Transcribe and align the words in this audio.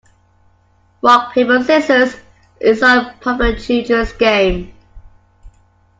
Rock, 1.03 1.31
paper, 1.35 1.61
scissors 1.63 2.15
is 2.59 2.81
a 2.81 3.15
popular 3.21 3.55
children's 3.55 4.11
game. 4.13 4.73